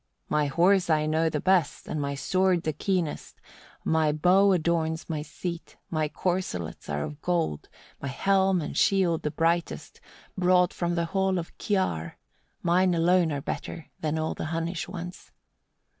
[0.29, 3.39] My horse I know the best, and my sword the keenest;
[3.85, 7.69] my bow adorns my seat, my corslets are of gold,
[8.01, 10.01] my helm and shield the brightest,
[10.35, 12.17] brought from the hall of Kiar:
[12.63, 15.31] mine alone are better than all the Hunnish ones.